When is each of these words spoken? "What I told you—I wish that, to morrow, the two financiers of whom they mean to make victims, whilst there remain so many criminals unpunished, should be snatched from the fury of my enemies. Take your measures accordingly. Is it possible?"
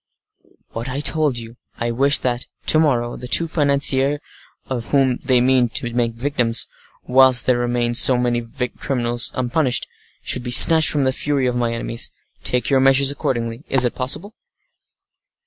"What 0.69 0.89
I 0.89 0.99
told 0.99 1.37
you—I 1.37 1.91
wish 1.91 2.17
that, 2.17 2.47
to 2.65 2.79
morrow, 2.79 3.15
the 3.15 3.27
two 3.27 3.47
financiers 3.47 4.17
of 4.65 4.85
whom 4.85 5.17
they 5.17 5.39
mean 5.41 5.69
to 5.69 5.93
make 5.93 6.13
victims, 6.15 6.65
whilst 7.03 7.45
there 7.45 7.59
remain 7.59 7.93
so 7.93 8.17
many 8.17 8.41
criminals 8.79 9.31
unpunished, 9.35 9.85
should 10.23 10.41
be 10.41 10.49
snatched 10.49 10.89
from 10.89 11.03
the 11.03 11.13
fury 11.13 11.45
of 11.45 11.55
my 11.55 11.71
enemies. 11.71 12.11
Take 12.43 12.67
your 12.67 12.79
measures 12.79 13.11
accordingly. 13.11 13.63
Is 13.69 13.85
it 13.85 13.93
possible?" 13.93 14.33